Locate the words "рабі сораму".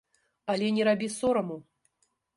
0.89-1.57